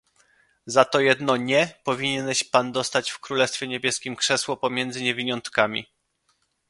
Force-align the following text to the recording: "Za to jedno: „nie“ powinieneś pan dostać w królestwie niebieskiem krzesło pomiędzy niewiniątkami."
"Za 0.65 0.85
to 0.85 0.99
jedno: 0.99 1.37
„nie“ 1.37 1.75
powinieneś 1.83 2.43
pan 2.43 2.71
dostać 2.71 3.11
w 3.11 3.19
królestwie 3.19 3.67
niebieskiem 3.67 4.15
krzesło 4.15 4.57
pomiędzy 4.57 5.03
niewiniątkami." 5.03 5.87